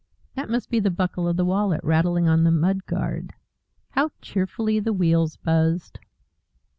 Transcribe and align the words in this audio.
That 0.33 0.49
must 0.49 0.71
be 0.71 0.79
the 0.79 0.89
buckle 0.89 1.27
of 1.27 1.37
the 1.37 1.45
wallet 1.45 1.83
was 1.83 1.89
rattling 1.89 2.27
on 2.27 2.43
the 2.43 2.49
mud 2.49 2.87
guard. 2.87 3.35
How 3.91 4.09
cheerfully 4.19 4.79
the 4.79 4.93
wheels 4.93 5.35
buzzed! 5.35 5.99